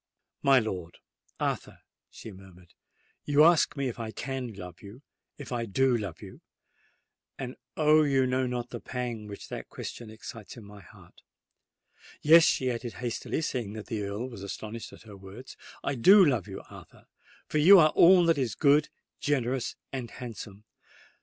[0.41, 2.73] "My lord—Arthur," she murmured,
[3.23, 8.01] "you ask me if I can love—if I do love you:—and, oh!
[8.01, 11.21] you know not the pang which that question excites in my heart!
[12.23, 16.25] Yes," she added hastily, seeing that the Earl was astonished at her words, "I do
[16.25, 18.89] love you, Arthur—for you are all that is good,
[19.19, 20.63] generous, and handsome!